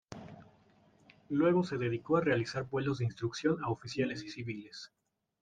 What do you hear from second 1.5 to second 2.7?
se dedicó a realizar